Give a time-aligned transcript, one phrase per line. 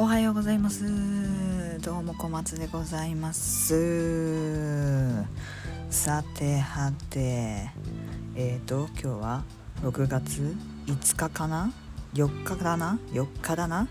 [0.00, 1.78] おはようございます。
[1.82, 5.26] どうも小松でございます。
[5.90, 7.68] さてはて
[8.34, 9.44] えっ、ー、と今日は
[9.82, 11.70] 6月5日かな
[12.14, 13.88] ？4日だな？4日だな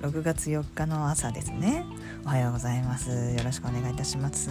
[0.00, 1.84] ？6月4日の朝ですね。
[2.24, 3.10] おはようございます。
[3.10, 4.48] よろしくお願いいたします。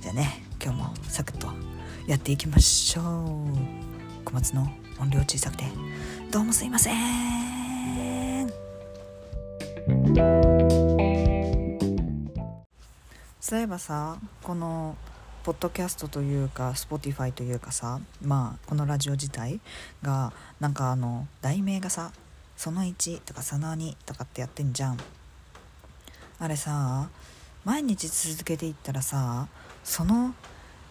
[0.00, 1.48] じゃあね今日もサクッと
[2.06, 3.04] やっていきましょう。
[4.24, 4.66] 小松の
[4.98, 5.64] 音量小さくて。
[6.30, 6.90] どうもすいませ
[7.44, 7.47] ん。
[13.40, 14.94] そういえばさこの
[15.42, 19.60] ポッドキャストというか Spotify というかさまあこのラジオ自体
[20.02, 22.12] がなんかあの題名がさ
[22.58, 24.98] その1とかその2とかってやってんじゃん。
[26.40, 27.08] あれさ
[27.64, 29.48] 毎日続けていったらさ
[29.82, 30.34] その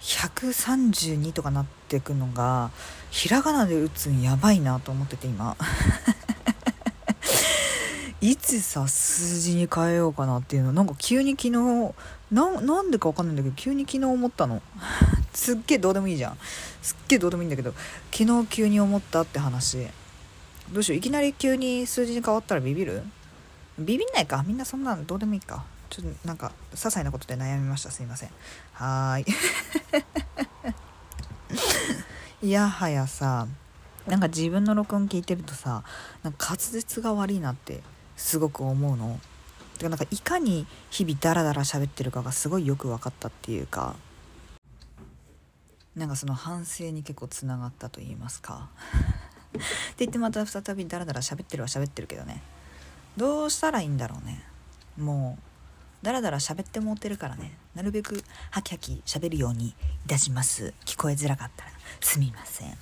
[0.01, 2.71] 132とかなってくのが
[3.11, 5.55] ひらがなで打つんやばいなと思ってて今。
[8.19, 11.51] いつさ数字に変えようかなっていうのなんか急に昨日
[12.31, 14.61] ななんでか分かんないんだけど急に昨日思ったの。
[15.33, 16.37] すっげえどうでもいいじゃん。
[16.81, 17.73] すっげえどうでもいいんだけど
[18.11, 19.87] 昨日急に思ったって話。
[20.71, 23.03] どうしよういきなり急に数字に変わったらビビる？
[23.77, 24.43] ビビんないか。
[24.45, 25.63] みんなそんなのどうでもいいか。
[25.89, 27.91] ちょっとなんか些細なことで悩みました。
[27.91, 28.29] すいません。
[28.73, 29.25] はーい。
[32.47, 33.47] いやはやさ
[34.05, 35.83] なんか自分の録音聞いてるとさ
[36.23, 37.81] なんか滑舌が悪いなって
[38.17, 39.19] すごく思うの。
[39.77, 43.95] てかなんかいかに日々ダラダラ喋ってるかがすごいよく分かったっていうか
[45.95, 48.69] なんかその反省に結構つながったと言いますか。
[49.57, 49.61] って
[49.99, 52.43] 言ってまた再びダラダラ喋ってるは喋ってるけどね。
[53.15, 54.43] どうしたらいいんだろうね。
[54.95, 55.39] も
[56.01, 57.57] うだらだら喋ってもうてるからね。
[57.73, 59.75] なるべくハキハキ喋るようにい
[60.07, 60.75] たします。
[60.85, 62.77] 聞こえづらかったらすみません。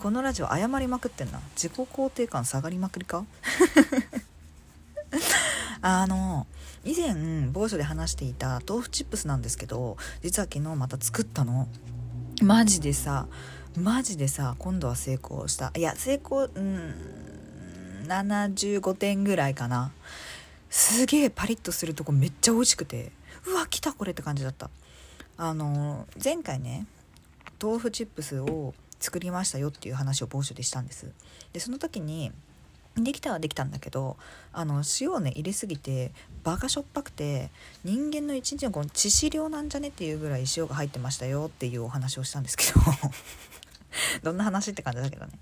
[0.00, 1.40] このラジオ謝りまくってんな。
[1.54, 3.26] 自己肯定感下がりまくりか？
[5.82, 6.46] あの
[6.84, 11.68] 以前某所で話していた豆腐チップスなんですけど実は昨日また作ったの。
[12.40, 13.26] マジでさ
[13.76, 15.70] マジでさ今度は成功した。
[15.76, 16.94] いや成功うん
[18.06, 19.92] 75点ぐらいかな。
[20.70, 23.12] すげえパリッとするとこめっちゃ美味しくて。
[23.46, 24.70] うわ来たこれって感じだった。
[25.36, 26.86] あの前回ね
[27.62, 31.10] 豆腐チップスを作りましたよっていう話を某所でしたんです。
[31.52, 32.32] でその時に
[32.96, 34.16] できたはできたんだけど
[34.52, 36.12] あの塩をね入れすぎて
[36.42, 37.50] バカしょっぱくて
[37.84, 42.80] 人間の一日のこの致死量なんじゃねっていうぐらい塩が入ってましたよっていうお話をしたんですけど。
[44.22, 45.32] どんな話って感じだけどね。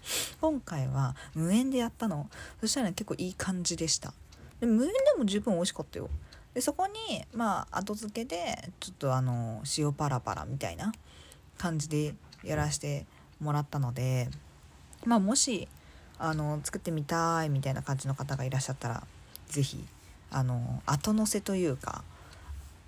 [0.40, 2.30] 今回は無塩でやったの。
[2.60, 4.14] そしたらね結構いい感じでした。
[4.60, 6.08] で無塩でも十分美味しかったよ。
[6.54, 10.92] でそこにまあ後付けでちょっとあの塩パラパラみたいな
[11.58, 13.06] 感じでやらせて
[13.40, 14.28] もらったので
[15.04, 15.68] まあもし
[16.18, 19.06] あの作ってみたいみたいな感じの方がいらっしゃったら
[19.48, 19.84] 是非
[20.30, 22.02] あの後乗せというか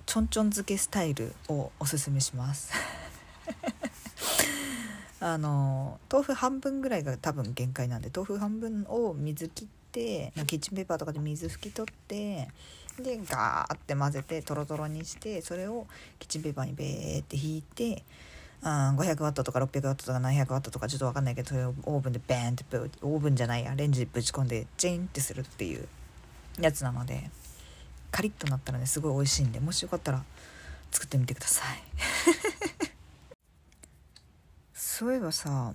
[0.07, 2.73] ちょんちょん漬けスタイルをおすすめします。
[5.21, 12.49] あの豆腐半分ぐらいが多分限界なんで豆腐半分を水切ってキッチンペーパーとかで水拭き取って
[12.99, 15.87] でガーって混ぜてトロトロにしてそれを
[16.19, 18.03] キッチンペーパーにベーって引いて
[18.63, 22.65] あ 500W とか 600W とか 700W とかちょっと分かんないけどそれをオーブンでベーンって
[23.03, 25.89] オーブンじゃないやレンジでぶち込んでチェーンってするっていう
[26.61, 27.31] やつなので
[28.11, 30.23] カリッとなったらねすごい美味しいんでもしよかったら
[30.91, 31.83] 作ってみてください。
[34.75, 35.73] そういえばさ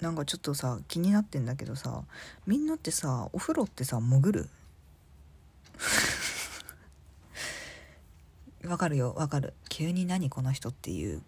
[0.00, 2.02] なんかちょっとさ気になってんだけどさ
[2.46, 4.48] みんなってさお風呂ってさ潜る？
[8.66, 9.54] わかるよわかる。
[9.68, 11.22] 急に何この人っていう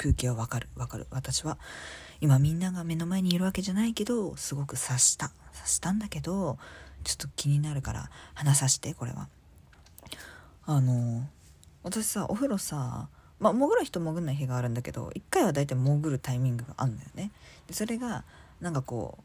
[0.00, 0.68] 空気はわかる。
[0.76, 1.06] わかる。
[1.10, 1.58] 私は
[2.22, 5.26] 今みんなが目の前にいるわけじゃないけどすごく察した。
[5.52, 6.56] 察したんだけど
[7.04, 9.28] ちょっと気になるから話さしてこれは。
[10.64, 11.28] あの
[11.82, 13.08] 私さお風呂さ
[13.40, 17.30] まあ、潜る人潜んない日があるんだけど1回は大体潜るタイミングがあるんだよね。
[17.66, 18.24] でそれが
[18.60, 19.22] なんかこう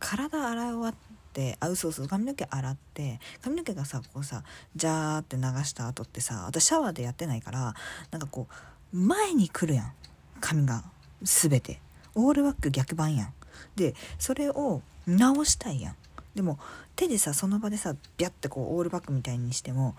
[0.00, 0.94] 体洗い終わっ
[1.32, 4.42] てあうそうそう髪の毛洗って髪の毛がさこうさ
[4.74, 7.74] ジャーって流した後ってさ私シャワーでやってないから
[8.10, 8.48] なんかこ
[8.92, 9.92] う前に来るやん。
[10.38, 10.84] 髪が
[11.22, 11.80] 全て。
[12.14, 13.32] オールバック逆版やん。
[13.76, 15.96] でそれを直したいやん。
[16.34, 16.58] でも
[16.96, 19.94] 手でさその場でさビャッてこうオールバックみたいにしても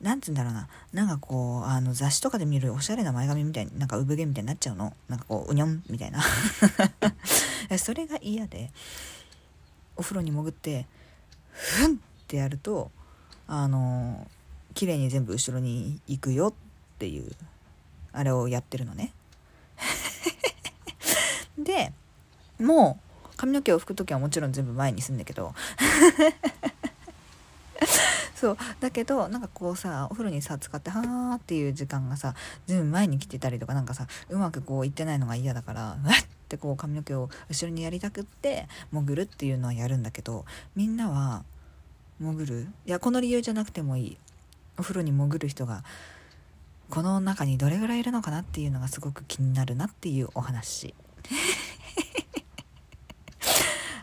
[0.00, 0.68] なんつうんだろうな。
[0.92, 4.92] なんかこうあの雑誌とかで見るおしゃれな前髪みたいになんか産毛みたいになっちゃうの。
[5.08, 6.20] なんかこううにょんみたいな。
[7.78, 8.70] それが嫌で
[9.96, 10.86] お風呂に潜って
[11.50, 11.96] ふんっ
[12.26, 12.90] てやると
[13.46, 14.26] あの
[14.74, 16.52] 綺麗に全部後ろに行くよっ
[16.98, 17.32] ていう
[18.12, 19.12] あれをやってるのね。
[21.66, 21.92] で
[22.58, 25.52] もう髪の毛を拭く時はもちろん全部前にすんだけど。
[28.34, 28.56] そう。
[28.80, 32.34] だけどなんかこうさお風呂にさ使ってはーっていう時間がさ
[32.66, 36.16] 全部前に来てたりとかなんかさうまくこういってないのが嫌だからうわっ
[36.48, 41.44] てこう髪の毛を後ろにやりたくって潜るっていうのはやるんだけどみんなは
[42.20, 42.68] 潜る？
[42.86, 44.18] いやこの理由じゃなくてもいい。
[44.78, 45.82] お風呂に潜る人が
[46.90, 50.94] この中にどれぐらいいるのかなっていうのがすごく気になるなっていうお話。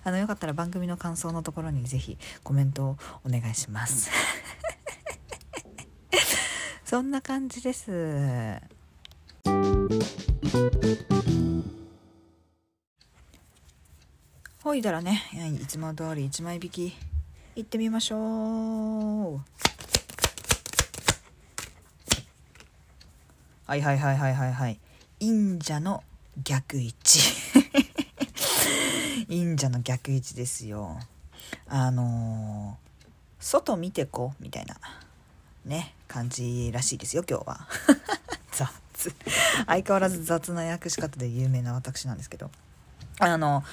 [0.05, 4.09] あのよかったら番組の感想のところにぜひコメントをお願いします。
[6.83, 8.61] そんな感じです。
[14.61, 15.21] ほいだらね。
[15.61, 16.95] いつも通り1枚引き
[17.55, 19.41] 行ってみましょう。
[23.65, 24.79] はいはいはいはいはいはい。
[25.19, 26.03] 忍者の
[26.43, 27.42] 逆位置。
[29.27, 30.97] 忍者の逆位置ですよ。
[31.67, 34.75] あのー、外見てこみたいな
[35.65, 37.67] ね感じらしいですよ今日は。
[38.51, 38.69] 雑。
[39.65, 42.51] 相変わらず雑な訳し方で有名な私なんですけど。
[43.19, 43.63] あの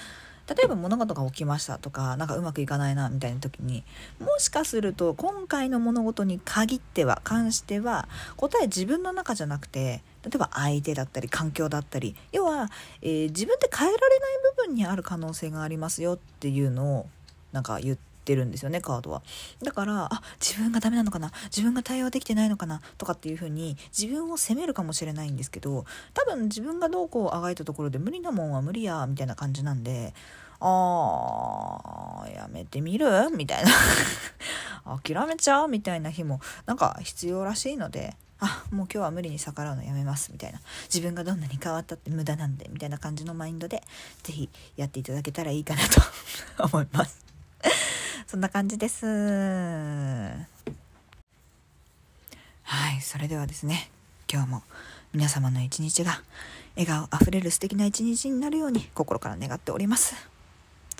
[0.51, 3.85] 例えば物事が起きましたとか何かうまくいかないなみたいな時に
[4.19, 12.69] もしかすると今回の物事に限っては関しては答え自分の中じゃなくて例えば相手だったり環境だったり要は、
[13.01, 17.07] えー、自分で変えられない部分にある可能性がありますよっていうのを
[17.53, 19.23] なんか言ってるんですよねカードは。
[19.63, 25.85] だからあ自分がダメなのかな自分が対応できてないのかなとかっていう風に自分を責めるかもしれないんですけど
[26.15, 30.13] 多分自分がどうこうあがいたところで無理なもんは無理やみたいな感じなんで
[30.61, 33.31] あーやめてみる？
[33.31, 33.71] みたいな。
[35.03, 35.69] 諦めちゃう？
[35.69, 40.31] みたいな日もなんか必要らしいのであもう今日は無理に逆らうのやめます。
[40.33, 40.61] みたいな。
[40.93, 43.83] 自分がどんなに変わったって無駄なんでみたいな感じのマインドで
[44.23, 45.81] 是非やっていただけたらいいかな
[46.59, 47.30] と 思います。
[48.31, 49.07] そんな感じです。
[49.07, 50.43] は
[52.93, 53.91] いそれではですね
[54.33, 54.63] 今日も
[55.13, 56.23] 皆様の一日が
[56.77, 60.15] 笑顔あふれる素敵な一日になるように心から願っております。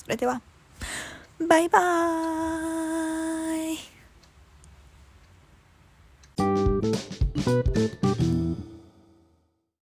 [0.03, 0.43] それでは
[1.49, 2.70] バイバーイ。